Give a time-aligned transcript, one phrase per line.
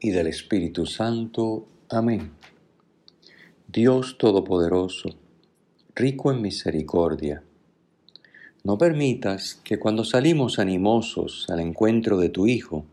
[0.00, 1.66] y del Espíritu Santo.
[1.88, 2.32] Amén.
[3.66, 5.10] Dios Todopoderoso,
[5.94, 7.42] rico en misericordia,
[8.64, 12.84] no permitas que cuando salimos animosos al encuentro de tu Hijo,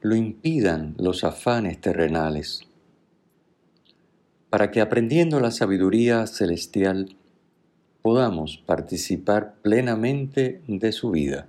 [0.00, 2.62] lo impidan los afanes terrenales,
[4.50, 7.16] para que aprendiendo la sabiduría celestial
[8.02, 11.48] podamos participar plenamente de su vida.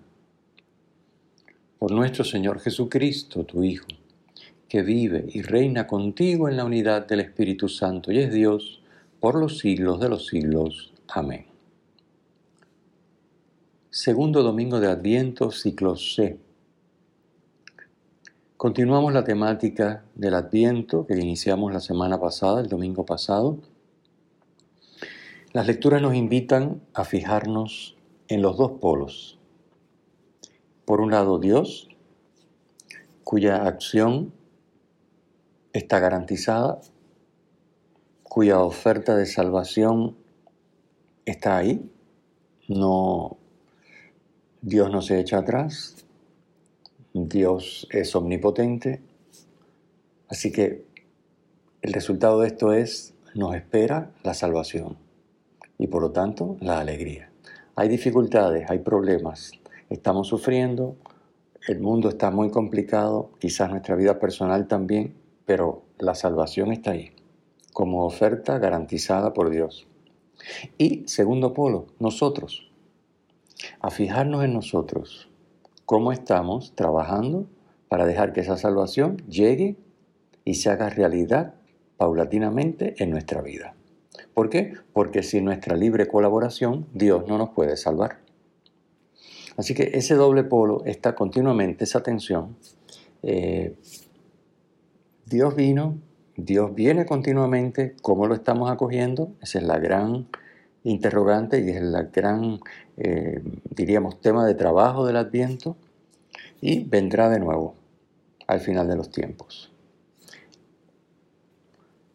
[1.77, 3.87] Por nuestro Señor Jesucristo, tu Hijo
[4.67, 8.81] que vive y reina contigo en la unidad del Espíritu Santo y es Dios
[9.19, 10.93] por los siglos de los siglos.
[11.07, 11.45] Amén.
[13.89, 16.37] Segundo domingo de Adviento, ciclo C.
[18.57, 23.59] Continuamos la temática del Adviento que iniciamos la semana pasada, el domingo pasado.
[25.53, 27.95] Las lecturas nos invitan a fijarnos
[28.27, 29.39] en los dos polos.
[30.85, 31.87] Por un lado, Dios,
[33.23, 34.33] cuya acción
[35.77, 36.79] está garantizada,
[38.23, 40.17] cuya oferta de salvación
[41.25, 41.89] está ahí.
[42.67, 43.37] No,
[44.61, 46.05] Dios no se echa atrás,
[47.13, 49.01] Dios es omnipotente,
[50.27, 50.85] así que
[51.81, 54.97] el resultado de esto es, nos espera la salvación
[55.77, 57.29] y por lo tanto la alegría.
[57.75, 59.51] Hay dificultades, hay problemas,
[59.89, 60.95] estamos sufriendo,
[61.67, 65.13] el mundo está muy complicado, quizás nuestra vida personal también,
[65.47, 67.13] pero la salvación está ahí,
[67.71, 69.87] como oferta garantizada por Dios.
[70.77, 72.69] Y segundo polo, nosotros,
[73.79, 75.29] a fijarnos en nosotros,
[75.85, 77.47] cómo estamos trabajando
[77.87, 79.77] para dejar que esa salvación llegue
[80.43, 81.55] y se haga realidad
[81.95, 83.73] paulatinamente en nuestra vida.
[84.33, 84.73] ¿Por qué?
[84.91, 88.19] Porque sin nuestra libre colaboración Dios no nos puede salvar.
[89.55, 92.57] Así que ese doble polo está continuamente, esa tensión,
[93.23, 93.77] eh,
[95.29, 95.97] Dios vino,
[96.37, 99.33] Dios viene continuamente, ¿cómo lo estamos acogiendo?
[99.41, 100.27] Esa es la gran
[100.85, 102.61] interrogante y es la gran,
[102.95, 103.43] eh,
[103.75, 105.75] diríamos, tema de trabajo del Adviento
[106.61, 107.75] y vendrá de nuevo
[108.47, 109.69] al final de los tiempos.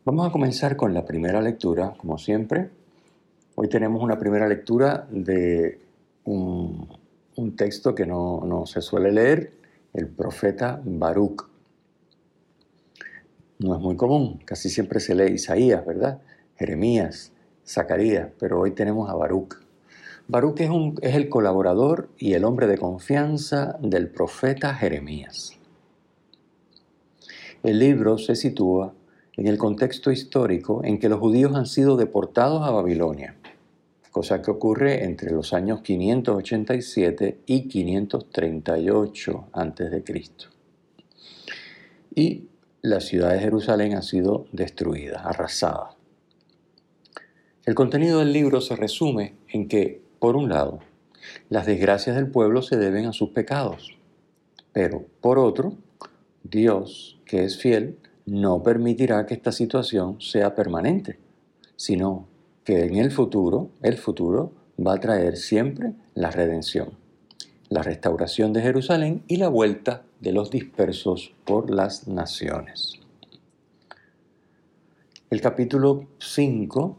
[0.07, 2.71] Vamos a comenzar con la primera lectura, como siempre.
[3.57, 5.79] Hoy tenemos una primera lectura de
[6.25, 6.89] un,
[7.59, 9.53] texto que no, no se suele leer,
[9.93, 11.52] el profeta Baruch.
[13.63, 16.21] No es muy común, casi siempre se lee Isaías, ¿verdad?
[16.57, 17.33] Jeremías,
[17.65, 19.55] Zacarías, pero hoy tenemos a Baruch.
[20.27, 25.59] Baruch es, el colaborador y el hombre de confianza del profeta Jeremías.
[27.63, 28.95] El libro se sitúa
[29.37, 33.37] en el contexto histórico en que los judíos han sido deportados a Babilonia,
[34.11, 40.05] cosa que ocurre entre los años 587 y 538 a.C.
[42.15, 42.49] Y
[42.83, 45.95] la ciudad de Jerusalén ha sido destruida, arrasada.
[47.65, 50.81] El contenido del libro se resume en que, por un lado,
[51.49, 53.97] las desgracias del pueblo se deben a sus pecados,
[54.73, 55.75] pero, por otro,
[56.43, 61.21] Dios, que es fiel, no permitirá que esta situación sea permanente,
[61.77, 62.27] sino
[62.65, 64.53] que en el futuro, el futuro
[64.85, 66.91] va a traer siempre la redención,
[67.69, 73.01] la restauración de Jerusalén y la vuelta de los dispersos por las naciones.
[75.31, 76.97] El capítulo 5,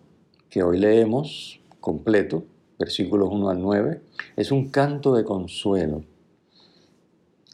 [0.49, 2.43] que hoy leemos completo,
[2.77, 4.01] versículos 1 al 9,
[4.35, 6.03] es un canto de consuelo,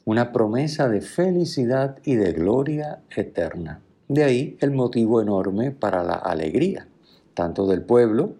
[0.06, 3.82] una promesa de felicidad y de gloria eterna.
[4.08, 6.88] De ahí el motivo enorme para la alegría,
[7.36, 8.34] tanto del pueblo,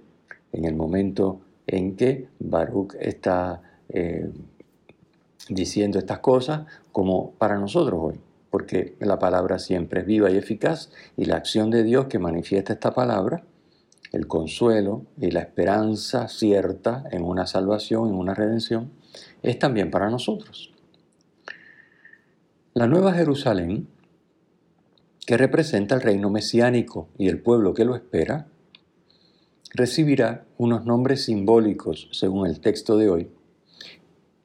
[0.52, 4.32] en el momento en que Baruch está eh,
[5.50, 8.20] diciendo estas cosas como para nosotros hoy,
[8.50, 12.74] porque la palabra siempre es viva y eficaz y la acción de Dios que manifiesta
[12.74, 13.44] esta palabra,
[14.12, 18.92] el consuelo y la esperanza cierta en una salvación, en una redención,
[19.44, 20.74] es también para nosotros.
[22.74, 23.88] La Nueva Jerusalén,
[25.26, 28.48] que representa el reino mesiánico y el pueblo que lo espera,
[29.74, 33.32] recibirá unos nombres simbólicos, según el texto de hoy,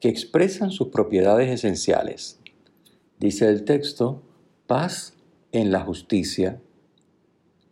[0.05, 2.39] que expresan sus propiedades esenciales.
[3.19, 4.21] Dice el texto,
[4.67, 5.15] paz
[5.51, 6.61] en la justicia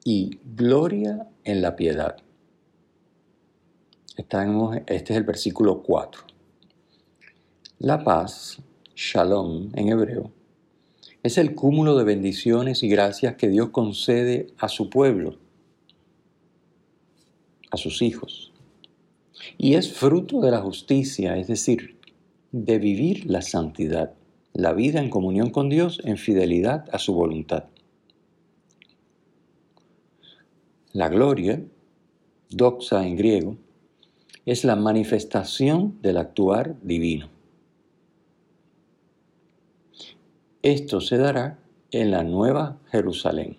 [0.04, 2.18] y gloria en la piedad.
[4.18, 6.24] este es el versículo 4.
[7.78, 8.58] La paz,
[8.96, 10.32] shalom en hebreo,
[11.22, 15.38] es el cúmulo de bendiciones y gracias que Dios concede a su pueblo,
[17.70, 18.52] a sus hijos.
[19.60, 22.02] Y es fruto de la justicia, es decir,
[22.54, 24.14] de vivir la santidad,
[24.54, 27.66] la vida en comunión con Dios en fidelidad a su voluntad.
[30.92, 31.64] La gloria,
[32.52, 33.58] doxa en griego,
[34.46, 37.30] es la manifestación del actuar divino.
[40.62, 41.58] Esto se dará
[41.90, 43.58] en la Nueva Jerusalén.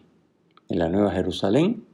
[0.69, 1.85] En la Nueva Jerusalén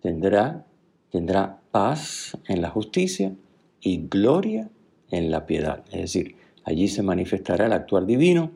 [0.00, 0.66] tendrá,
[1.10, 3.36] tendrá paz en la justicia
[3.80, 4.68] y gloria
[5.10, 5.84] en la piedad.
[5.92, 8.50] Es decir, allí se manifestará el actuar divino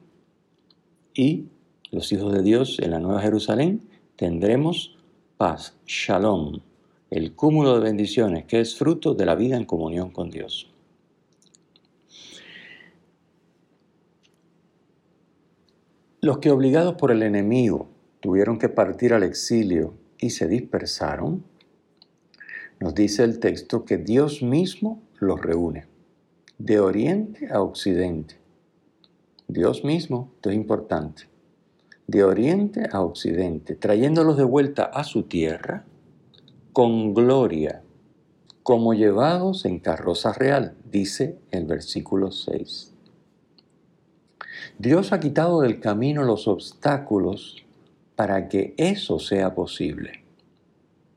[1.14, 1.46] y
[1.90, 4.96] los hijos de Dios en la Nueva Jerusalén tendremos
[5.36, 6.60] paz, shalom,
[7.10, 10.70] el cúmulo de bendiciones que es fruto de la vida en comunión con Dios.
[16.20, 17.88] Los que obligados por el enemigo
[18.20, 21.44] tuvieron que partir al exilio y se dispersaron,
[22.80, 25.86] nos dice el texto que Dios mismo los reúne,
[26.58, 28.36] de oriente a occidente.
[29.46, 31.28] Dios mismo, esto es importante,
[32.08, 35.84] de oriente a occidente, trayéndolos de vuelta a su tierra
[36.72, 37.82] con gloria,
[38.64, 42.92] como llevados en carroza real, dice el versículo 6.
[44.78, 47.64] Dios ha quitado del camino los obstáculos
[48.16, 50.24] para que eso sea posible.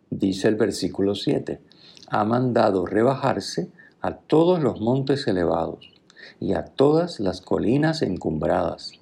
[0.10, 1.60] Dice el versículo 7,
[2.08, 3.72] ha mandado rebajarse
[4.02, 5.92] a todos los montes elevados
[6.40, 8.94] y a todas las colinas encumbradas.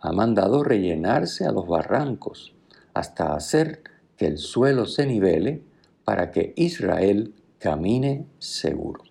[0.00, 2.54] Ha mandado rellenarse a los barrancos
[2.94, 3.82] hasta hacer
[4.16, 5.62] que el suelo se nivele
[6.04, 9.02] para que Israel camine seguro.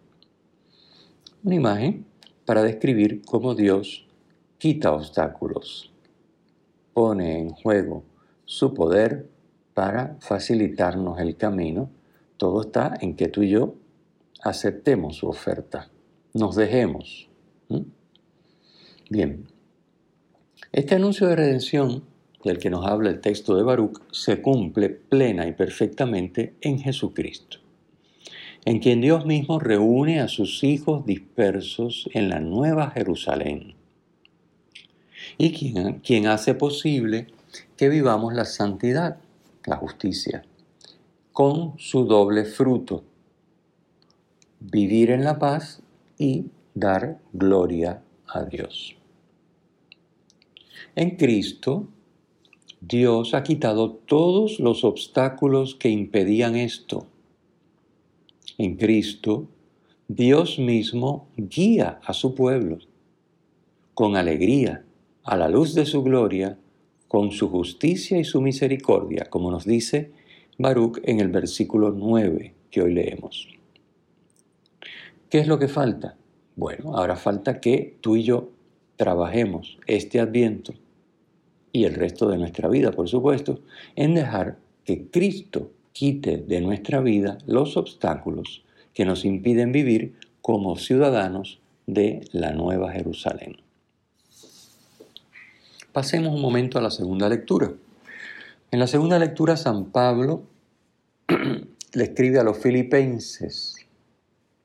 [1.44, 2.06] Una imagen
[2.46, 4.08] para describir cómo Dios
[4.58, 5.92] quita obstáculos,
[6.94, 8.04] pone en juego
[8.46, 9.28] su poder
[9.74, 11.90] para facilitarnos el camino.
[12.38, 13.76] Todo está en que tú y yo
[14.46, 15.90] aceptemos su oferta,
[16.34, 17.28] nos dejemos.
[19.10, 19.48] Bien,
[20.72, 22.04] este anuncio de redención
[22.44, 27.58] del que nos habla el texto de Baruch se cumple plena y perfectamente en Jesucristo,
[28.66, 33.76] en quien Dios mismo reúne a sus hijos dispersos en la nueva Jerusalén
[35.40, 35.52] y
[36.02, 37.28] quien, hace posible
[37.78, 39.18] que vivamos la santidad,
[39.66, 40.44] la justicia,
[41.32, 43.04] con su doble fruto,
[44.72, 45.82] vivir en la paz
[46.18, 48.96] y dar gloria a Dios.
[50.96, 51.88] En Cristo,
[52.82, 57.08] Dios ha quitado todos los obstáculos que impedían esto.
[58.58, 59.48] En Cristo,
[60.08, 62.78] Dios mismo guía a su pueblo
[63.94, 64.86] con alegría
[65.24, 66.60] a la luz de su gloria,
[67.08, 70.12] con su justicia y su misericordia, como nos dice
[70.58, 73.48] Baruch en el versículo 9 que hoy leemos.
[75.36, 76.16] ¿Qué es lo que falta?
[76.56, 78.52] Bueno, ahora falta que tú y yo
[78.96, 80.74] trabajemos este adviento
[81.74, 83.60] y el resto de nuestra vida, por supuesto,
[83.98, 88.64] en dejar que Cristo quite de nuestra vida los obstáculos
[88.94, 93.58] que nos impiden vivir como ciudadanos de la Nueva Jerusalén.
[95.92, 97.74] Pasemos un momento a la segunda lectura.
[98.72, 100.44] En la segunda lectura, San Pablo
[101.28, 103.85] le escribe a los filipenses,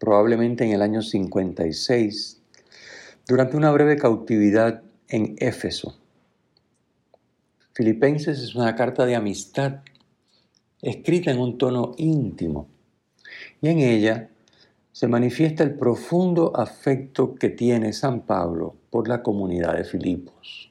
[0.00, 2.42] probablemente en el año 56,
[3.28, 5.96] durante una breve cautividad en Éfeso.
[7.72, 9.82] Filipenses es una carta de amistad,
[10.82, 12.66] escrita en un tono íntimo,
[13.62, 14.30] y en ella
[14.90, 20.70] se manifiesta el profundo afecto que tiene San Pablo por la comunidad de Filipos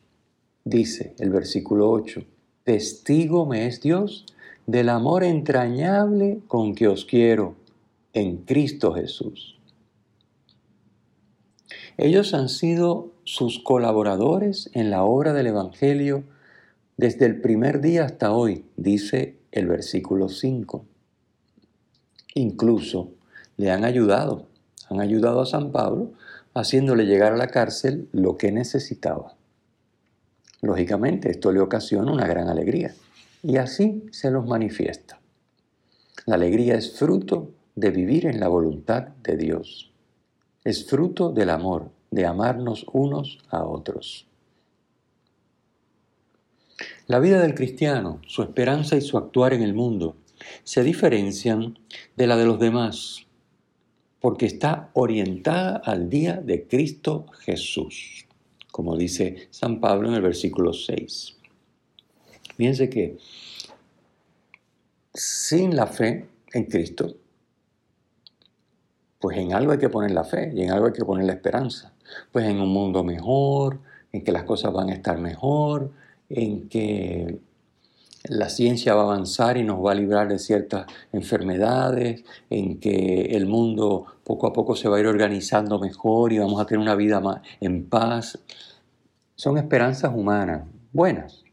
[0.70, 2.22] dice el versículo 8,
[2.64, 4.26] testigo me es Dios
[4.68, 7.56] del amor entrañable con que os quiero
[8.14, 9.60] en Cristo Jesús.
[11.98, 16.24] Ellos han sido sus colaboradores en la obra del Evangelio
[16.98, 20.86] desde el primer día hasta hoy, dice el versículo 5.
[22.36, 23.12] Incluso
[23.58, 24.48] le han ayudado,
[24.90, 26.14] han ayudado a San Pablo
[26.54, 29.36] haciéndole llegar a la cárcel lo que necesitaba.
[30.62, 32.94] Lógicamente, esto le ocasiona una gran alegría
[33.44, 35.20] y así se los manifiesta.
[36.26, 39.92] La alegría es fruto de vivir en la voluntad de Dios.
[40.64, 44.28] Es fruto del amor, de amarnos unos a otros.
[47.08, 50.16] La vida del cristiano, su esperanza y su actuar en el mundo
[50.64, 51.80] se diferencian
[52.16, 53.26] de la de los demás
[54.20, 58.26] porque está orientada al día de Cristo Jesús,
[58.72, 61.38] como dice San Pablo en el versículo 6.
[62.58, 63.18] Fíjense que
[65.14, 67.16] sin la fe en Cristo,
[69.20, 71.34] pues en algo hay que poner la fe y en algo hay que poner la
[71.34, 71.94] esperanza.
[72.32, 73.80] Pues en un mundo mejor,
[74.12, 75.92] en que las cosas van a estar mejor,
[76.30, 77.40] en que
[78.24, 83.22] la ciencia va a avanzar y nos va a librar de ciertas enfermedades, en que
[83.32, 86.82] el mundo poco a poco se va a ir organizando mejor y vamos a tener
[86.82, 88.40] una vida más en paz.
[89.36, 91.44] Son esperanzas humanas, buenas,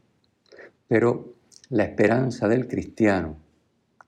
[0.87, 1.33] pero
[1.69, 3.37] la esperanza del cristiano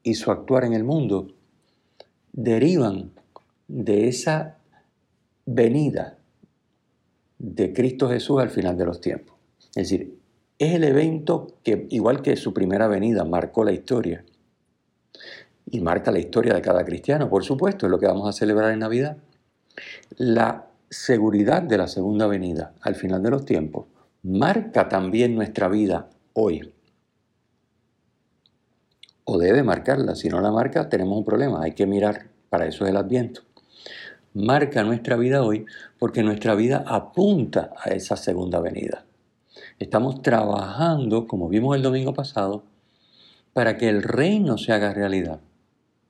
[0.03, 1.27] y su actuar en el mundo
[2.31, 3.11] derivan
[3.69, 4.57] de esa
[5.45, 6.17] venida
[7.37, 9.37] de Cristo Jesús al final de los tiempos.
[9.69, 10.19] Es decir,
[10.57, 14.25] es el evento que, igual que su primera venida, marcó la historia.
[15.71, 18.73] Y marca la historia de cada cristiano, por supuesto, es lo que vamos a celebrar
[18.73, 19.17] en Navidad.
[20.17, 23.85] La seguridad de la segunda venida al final de los tiempos
[24.23, 26.73] marca también nuestra vida hoy.
[29.23, 32.83] O debe marcarla, si no la marca tenemos un problema, hay que mirar, para eso
[32.83, 33.41] es el adviento.
[34.33, 35.65] Marca nuestra vida hoy
[35.97, 39.05] porque nuestra vida apunta a esa segunda venida.
[39.79, 42.63] Estamos trabajando, como vimos el domingo pasado,
[43.53, 45.39] para que el reino se haga realidad,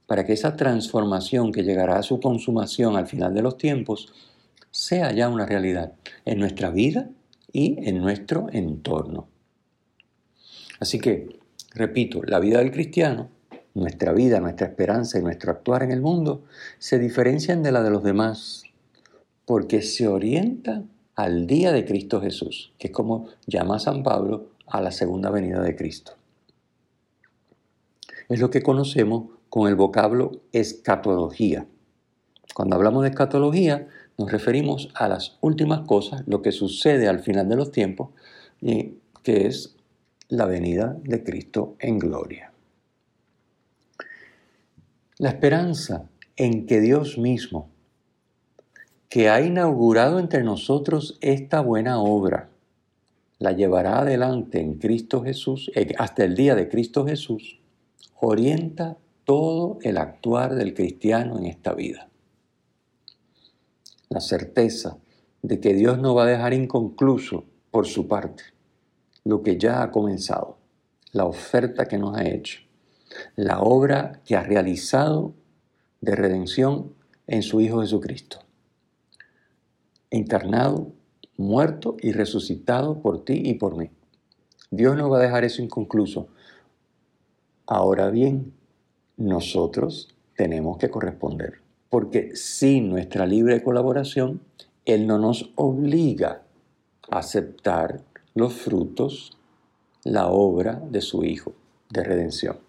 [0.05, 4.11] para que esa transformación que llegará a su consumación al final de los tiempos
[4.71, 5.93] sea ya una realidad
[6.25, 7.09] en nuestra vida
[7.51, 9.27] y en nuestro entorno.
[10.79, 11.39] Así que,
[11.73, 13.29] repito, la vida del cristiano,
[13.79, 16.43] nuestra vida, nuestra esperanza y nuestro actuar en el mundo
[16.77, 18.63] se diferencian de la de los demás
[19.45, 20.83] porque se orienta
[21.15, 25.61] al día de Cristo Jesús, que es como llama San Pablo a la segunda venida
[25.61, 26.13] de Cristo.
[28.29, 31.65] Es lo que conocemos con el vocablo escatología.
[32.53, 37.49] Cuando hablamos de escatología, nos referimos a las últimas cosas, lo que sucede al final
[37.49, 38.09] de los tiempos,
[38.61, 38.93] y
[39.23, 39.75] que es
[40.27, 42.53] la venida de Cristo en gloria.
[45.19, 47.69] La esperanza en que Dios mismo
[49.09, 52.51] que ha inaugurado entre nosotros esta buena obra,
[53.37, 57.59] la llevará adelante en Cristo Jesús, eh, hasta el día de Cristo Jesús,
[58.21, 58.95] orienta
[59.25, 62.07] todo el actuar del cristiano en esta vida.
[64.07, 64.99] La certeza
[65.41, 68.43] de que Dios no va a dejar inconcluso por su parte
[69.25, 70.59] lo que ya ha comenzado,
[71.11, 72.68] la oferta que nos ha hecho,
[73.35, 75.33] la obra que ha realizado
[76.01, 76.93] de redención
[77.27, 78.39] en su Hijo Jesucristo
[80.11, 80.91] encarnado,
[81.37, 83.91] muerto y resucitado por ti y por mí.
[84.71, 86.27] Dios no va a dejar eso inconcluso.
[87.65, 88.53] Ahora bien,
[89.17, 94.41] nosotros tenemos que corresponder, porque sin nuestra libre colaboración,
[94.85, 96.43] Él no nos obliga
[97.09, 98.01] a aceptar
[98.33, 99.37] los frutos,
[100.03, 101.53] la obra de su Hijo
[101.89, 102.68] de redención.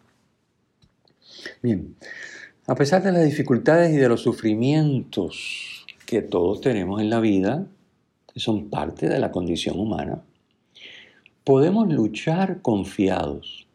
[1.62, 1.94] Bien,
[2.66, 7.66] a pesar de las dificultades y de los sufrimientos que todos tenemos en la vida,
[8.32, 10.22] que son parte de la condición humana,
[11.44, 13.66] podemos luchar confiados,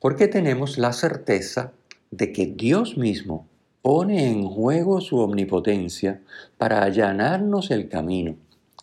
[0.00, 1.72] porque tenemos la certeza
[2.10, 3.46] de que Dios mismo
[3.82, 6.20] pone en juego su omnipotencia
[6.58, 8.36] para allanarnos el camino,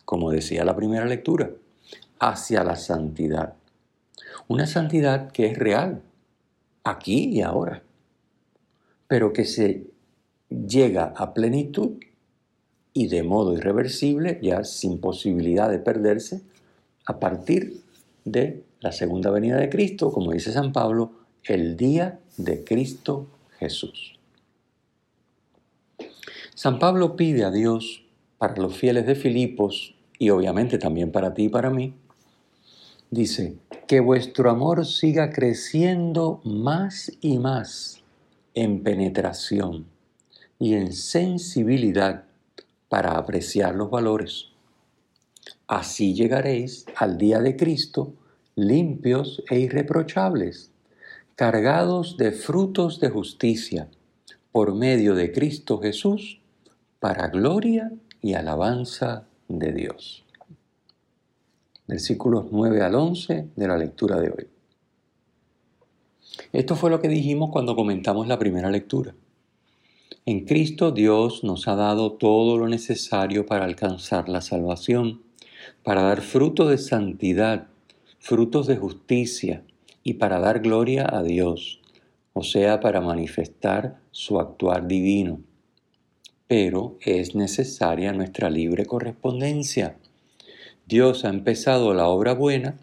[0.04, 1.50] como decía la primera lectura,
[2.18, 3.54] hacia la santidad.
[4.48, 6.02] Una santidad que es real,
[6.84, 7.82] aquí y ahora,
[9.08, 9.86] pero que se
[10.50, 11.98] llega a plenitud
[12.92, 16.42] y de modo irreversible, ya sin posibilidad de perderse,
[17.06, 17.82] a partir
[18.24, 21.12] de la segunda venida de Cristo, como dice San Pablo,
[21.44, 23.26] el día de Cristo
[23.58, 24.18] Jesús.
[26.54, 28.04] San Pablo pide a Dios
[28.36, 31.94] para los fieles de Filipos y obviamente también para ti y para mí,
[33.10, 38.02] dice, que vuestro amor siga creciendo más y más
[38.62, 39.86] en penetración
[40.58, 42.24] y en sensibilidad
[42.88, 44.46] para apreciar los valores.
[45.68, 48.14] Así llegaréis al día de Cristo
[48.56, 50.72] limpios e irreprochables,
[51.36, 53.88] cargados de frutos de justicia,
[54.50, 56.40] por medio de Cristo Jesús,
[56.98, 60.24] para gloria y alabanza de Dios.
[61.86, 64.57] Versículos 9 al 11 de la lectura de hoy.
[66.52, 69.14] Esto fue lo que dijimos cuando comentamos la primera lectura.
[70.24, 75.22] En Cristo Dios nos ha dado todo lo necesario para alcanzar la salvación,
[75.82, 77.68] para dar fruto de santidad,
[78.18, 79.64] frutos de justicia
[80.02, 81.80] y para dar gloria a Dios,
[82.34, 85.40] o sea, para manifestar su actuar divino.
[86.46, 89.96] Pero es necesaria nuestra libre correspondencia.
[90.86, 92.76] Dios ha empezado la obra buena,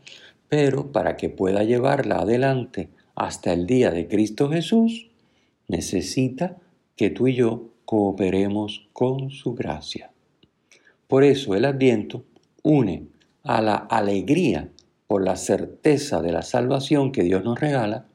[0.49, 5.09] pero para que pueda llevarla adelante hasta el día de Cristo Jesús,
[5.67, 6.57] necesita
[6.95, 10.11] que tú y yo cooperemos con su gracia.
[11.07, 12.23] Por eso el adviento
[12.63, 13.07] une
[13.43, 14.69] a la alegría
[15.07, 18.05] por la certeza de la salvación que Dios nos regala,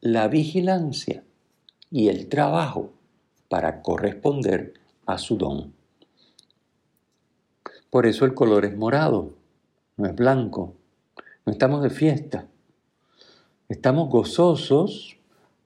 [0.00, 1.24] la vigilancia
[1.90, 2.92] y el trabajo
[3.48, 4.74] para corresponder
[5.06, 5.72] a su don.
[7.90, 9.34] Por eso el color es morado,
[9.96, 10.74] no es blanco.
[11.44, 12.46] No estamos de fiesta.
[13.72, 15.16] Estamos gozosos,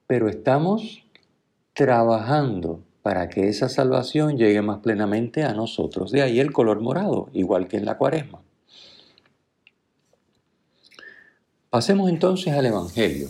[0.07, 1.03] pero estamos
[1.73, 6.09] trabajando para que esa salvación llegue más plenamente a nosotros.
[6.11, 8.41] De ahí el color morado, igual que en la cuaresma.
[11.69, 13.29] Pasemos entonces al Evangelio.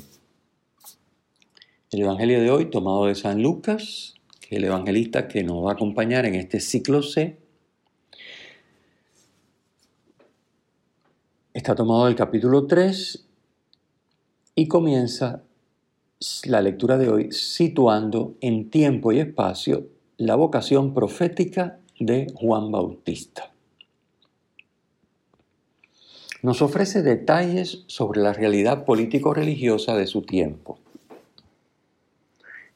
[1.89, 5.71] El Evangelio de hoy, tomado de San Lucas, que es el evangelista que nos va
[5.71, 7.39] a acompañar en este ciclo C,
[11.55, 13.26] está tomado del capítulo 3
[14.57, 15.43] y comienza
[16.45, 19.85] la lectura de hoy situando en tiempo y espacio
[20.17, 23.51] la vocación profética de Juan Bautista.
[26.41, 30.79] Nos ofrece detalles sobre la realidad político-religiosa de su tiempo.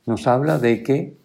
[0.05, 1.17] Nos habla de que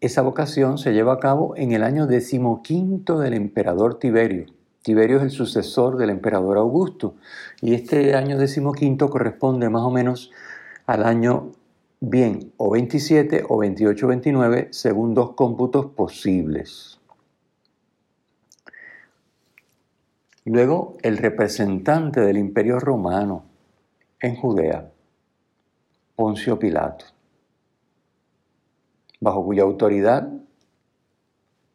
[0.00, 4.46] esa vocación se lleva a cabo en el año decimoquinto del emperador Tiberio.
[4.82, 7.14] Tiberio es el sucesor del emperador Augusto
[7.60, 10.32] y este año decimoquinto corresponde más o menos
[10.86, 11.52] al año
[12.00, 16.98] bien o 27 o 28 29 según dos cómputos posibles.
[20.44, 23.44] Luego, el representante del imperio romano
[24.18, 24.90] en Judea,
[26.16, 27.04] Poncio Pilato,
[29.20, 30.28] bajo cuya autoridad,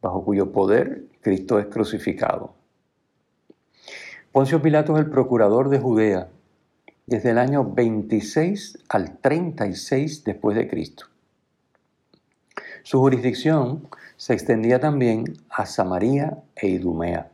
[0.02, 2.57] bajo cuyo poder Cristo es crucificado.
[4.38, 6.30] Poncio Pilato es el procurador de Judea
[7.08, 11.06] desde el año 26 al 36 después de Cristo.
[12.84, 17.32] Su jurisdicción se extendía también a Samaria e Idumea.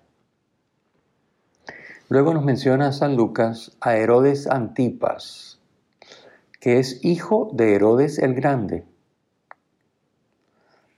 [2.08, 5.60] Luego nos menciona San Lucas a Herodes Antipas,
[6.62, 8.86] que es hijo de Herodes el Grande.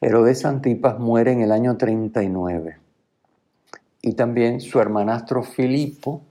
[0.02, 2.85] Herodes Antipas muere en el año 39.
[4.06, 6.22] Y también su hermanastro Filipo,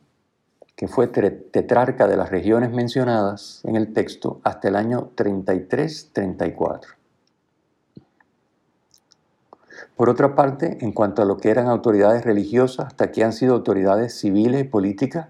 [0.77, 6.83] que fue tetrarca de las regiones mencionadas en el texto hasta el año 33-34.
[9.97, 13.55] Por otra parte, en cuanto a lo que eran autoridades religiosas, hasta aquí han sido
[13.55, 15.27] autoridades civiles y políticas,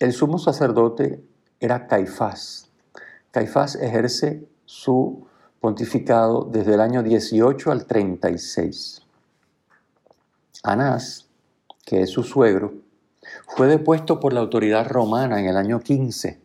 [0.00, 1.22] el sumo sacerdote
[1.60, 2.72] era Caifás.
[3.30, 5.28] Caifás ejerce su
[5.60, 9.05] pontificado desde el año 18 al 36.
[10.62, 11.28] Anás,
[11.84, 12.74] que es su suegro,
[13.46, 16.40] fue depuesto por la autoridad romana en el año 15,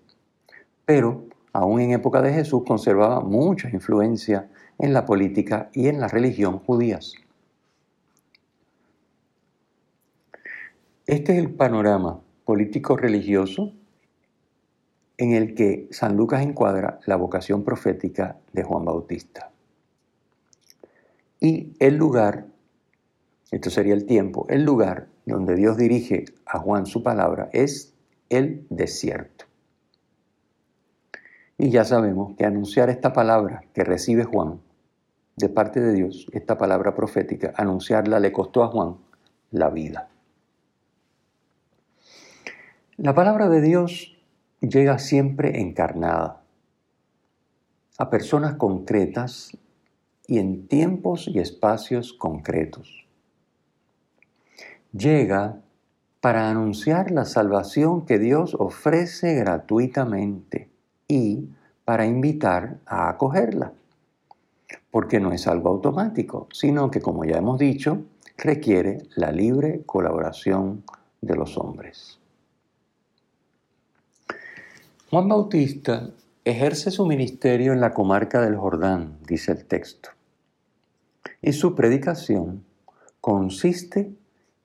[0.85, 6.07] pero aún en época de Jesús conservaba mucha influencia en la política y en la
[6.07, 7.13] religión judías.
[11.05, 13.73] Este es el panorama político-religioso
[15.17, 19.51] en el que San Lucas encuadra la vocación profética de Juan Bautista.
[21.39, 22.47] Y el lugar,
[23.51, 27.93] esto sería el tiempo, el lugar donde Dios dirige a Juan su palabra es
[28.29, 29.45] el desierto.
[31.57, 34.61] Y ya sabemos que anunciar esta palabra que recibe Juan
[35.35, 38.97] de parte de Dios, esta palabra profética, anunciarla le costó a Juan
[39.51, 40.09] la vida.
[42.97, 44.17] La palabra de Dios
[44.61, 46.43] llega siempre encarnada
[47.97, 49.57] a personas concretas
[50.25, 53.07] y en tiempos y espacios concretos.
[54.93, 55.61] Llega
[56.19, 60.69] para anunciar la salvación que Dios ofrece gratuitamente
[61.07, 61.49] y
[61.85, 63.73] para invitar a acogerla
[64.91, 68.03] porque no es algo automático, sino que, como ya hemos dicho,
[68.37, 70.83] requiere la libre colaboración
[71.21, 72.19] de los hombres.
[75.09, 76.09] Juan Bautista
[76.43, 80.09] ejerce su ministerio en la comarca del Jordán, dice el texto,
[81.41, 82.63] y su predicación
[83.19, 84.13] consiste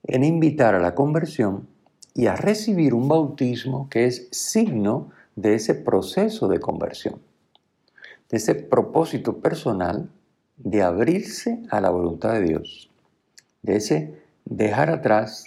[0.07, 1.69] en invitar a la conversión
[2.14, 7.21] y a recibir un bautismo que es signo de ese proceso de conversión,
[8.31, 10.09] de ese propósito personal
[10.57, 12.90] de abrirse a la voluntad de Dios,
[13.62, 14.14] de ese
[14.45, 15.45] dejar atrás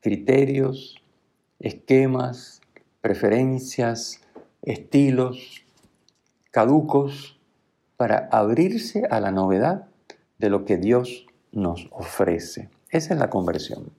[0.00, 1.02] criterios,
[1.60, 2.60] esquemas,
[3.00, 4.20] preferencias,
[4.62, 5.64] estilos
[6.50, 7.38] caducos
[7.96, 9.86] para abrirse a la novedad
[10.38, 12.68] de lo que Dios nos ofrece.
[12.92, 13.90] Esa es la conversión.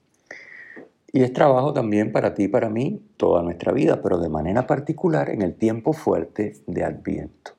[1.11, 4.67] Y es trabajo también para ti y para mí toda nuestra vida, pero de manera
[4.67, 7.53] particular en el tiempo fuerte de Adviento.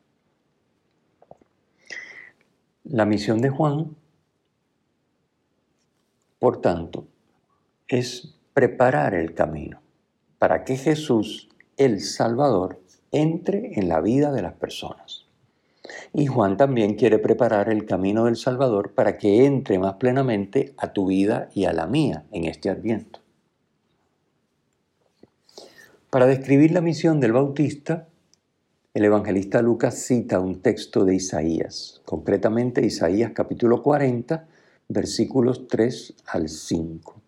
[2.84, 3.96] La misión de Juan,
[6.38, 7.08] por tanto,
[7.88, 9.80] es preparar el camino
[10.38, 15.23] para que Jesús, el Salvador, entre en la vida de las personas.
[16.12, 20.92] Y Juan también quiere preparar el camino del Salvador para que entre más plenamente a
[20.92, 23.20] tu vida y a la mía en este adviento.
[26.10, 28.08] Para describir la misión del Bautista,
[28.94, 34.46] el evangelista Lucas cita un texto de Isaías, concretamente Isaías capítulo 40,
[34.88, 37.20] versículos 3 al 5.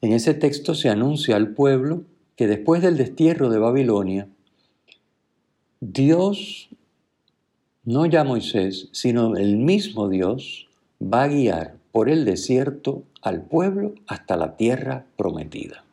[0.00, 4.28] En ese texto se anuncia al pueblo que después del destierro de Babilonia,
[5.84, 6.68] Dios,
[7.82, 10.68] no ya Moisés, sino el mismo Dios,
[11.02, 15.84] va a guiar por el desierto al pueblo hasta la tierra prometida.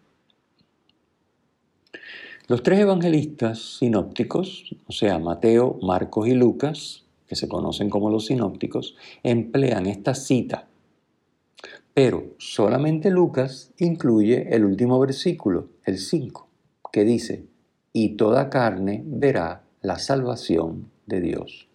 [2.47, 8.27] Los tres evangelistas sinópticos, o sea, Mateo, Marcos y Lucas, que se conocen como los
[8.27, 10.67] sinópticos, emplean esta cita.
[11.95, 16.47] Pero solamente Lucas incluye el último versículo, el 5,
[16.91, 17.47] que dice,
[17.91, 21.67] y toda carne verá la salvación de Dios.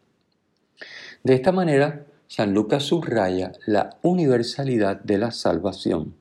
[1.22, 6.14] De esta manera, San Lucas subraya la universalidad de la salvación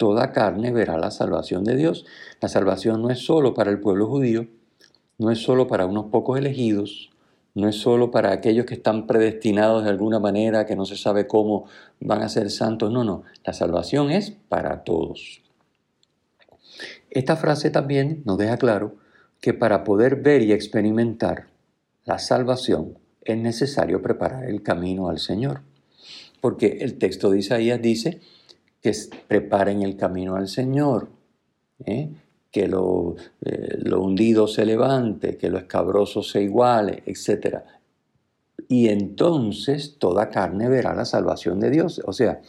[0.00, 2.06] toda carne verá la salvación de Dios.
[2.40, 4.46] La salvación no es solo para el pueblo judío,
[5.18, 7.10] no es solo para unos pocos elegidos,
[7.54, 11.26] no es solo para aquellos que están predestinados de alguna manera, que no se sabe
[11.26, 11.66] cómo
[12.00, 15.42] van a ser santos, no, no, la salvación es para todos.
[17.10, 18.94] Esta frase también nos deja claro
[19.40, 21.46] que para poder ver y experimentar
[22.04, 25.62] la salvación es necesario preparar el camino al Señor.
[26.40, 28.20] Porque el texto de Isaías dice,
[28.80, 28.92] que
[29.28, 31.08] preparen el camino al Señor,
[31.84, 32.10] ¿eh?
[32.50, 37.58] que lo, eh, lo, hundido se levante, que lo escabroso se iguale, etc.
[38.68, 42.00] Y entonces toda carne verá la salvación de Dios.
[42.06, 42.40] O sea,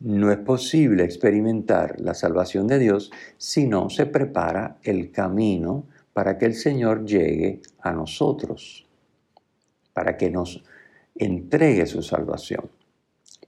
[0.00, 6.38] no es posible experimentar la salvación de Dios si no se prepara el camino para
[6.38, 8.86] que el Señor llegue a nosotros,
[9.92, 10.62] para que nos
[11.14, 12.70] entregue su salvación.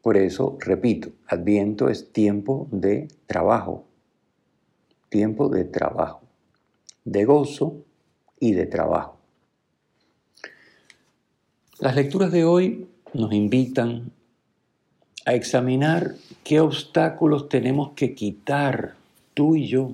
[0.02, 3.86] Por eso, repito, Adviento es tiempo de trabajo,
[5.08, 6.22] tiempo de trabajo,
[7.04, 7.84] de gozo
[8.38, 9.16] y de trabajo.
[11.78, 14.12] Las lecturas de hoy nos invitan
[15.26, 18.94] a examinar qué obstáculos tenemos que quitar
[19.32, 19.92] tú y yo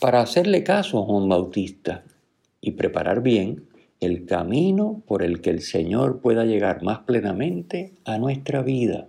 [0.00, 2.04] para hacerle caso a Juan Bautista
[2.60, 3.68] y preparar bien
[4.00, 9.08] el camino por el que el Señor pueda llegar más plenamente a nuestra vida.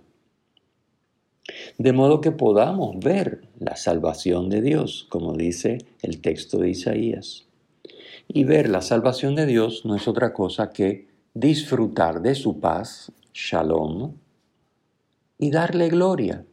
[1.78, 7.46] De modo que podamos ver la salvación de Dios, como dice el texto de Isaías.
[8.28, 13.12] Y ver la salvación de Dios no es otra cosa que disfrutar de su paz,
[13.32, 14.14] shalom,
[15.38, 16.44] y darle gloria,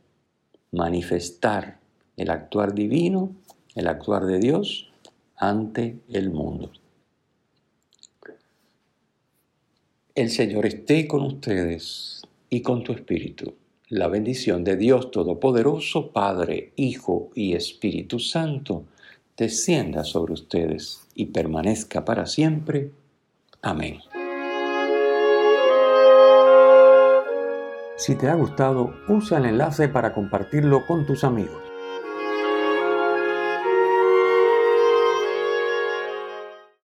[0.71, 1.79] manifestar
[2.15, 3.35] el actuar divino,
[3.77, 4.89] el actuar de Dios
[5.35, 6.71] ante el mundo.
[10.15, 13.53] El Señor esté con ustedes y con tu espíritu.
[13.89, 18.85] La bendición de Dios Todopoderoso, Padre, Hijo y Espíritu Santo,
[19.37, 22.89] descienda sobre ustedes y permanezca para siempre.
[23.61, 23.99] Amén.
[27.95, 31.76] Si te ha gustado, usa el enlace para compartirlo con tus amigos.